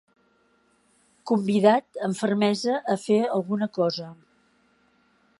[1.31, 4.09] Convidat amb fermesa a fer alguna cosa.